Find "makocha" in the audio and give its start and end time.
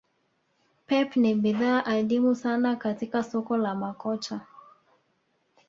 3.81-4.37